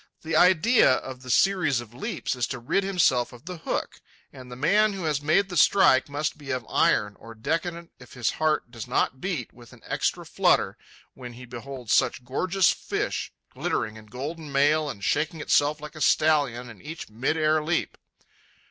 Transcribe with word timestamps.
The 0.23 0.35
idea 0.35 0.93
of 0.95 1.21
the 1.21 1.29
series 1.29 1.79
of 1.79 1.93
leaps 1.93 2.35
is 2.35 2.47
to 2.47 2.57
rid 2.57 2.83
himself 2.83 3.31
of 3.31 3.45
the 3.45 3.57
hook, 3.57 4.01
and 4.33 4.51
the 4.51 4.55
man 4.55 4.93
who 4.93 5.03
has 5.03 5.21
made 5.21 5.47
the 5.49 5.55
strike 5.55 6.09
must 6.09 6.39
be 6.39 6.49
of 6.49 6.65
iron 6.67 7.15
or 7.19 7.35
decadent 7.35 7.91
if 7.99 8.13
his 8.13 8.31
heart 8.31 8.71
does 8.71 8.87
not 8.87 9.21
beat 9.21 9.53
with 9.53 9.73
an 9.73 9.83
extra 9.85 10.25
flutter 10.25 10.75
when 11.13 11.33
he 11.33 11.45
beholds 11.45 11.93
such 11.93 12.25
gorgeous 12.25 12.71
fish, 12.73 13.31
glittering 13.53 13.95
in 13.95 14.07
golden 14.07 14.51
mail 14.51 14.89
and 14.89 15.03
shaking 15.03 15.39
itself 15.39 15.79
like 15.79 15.95
a 15.95 16.01
stallion 16.01 16.67
in 16.67 16.81
each 16.81 17.07
mid 17.07 17.37
air 17.37 17.63
leap. 17.63 17.95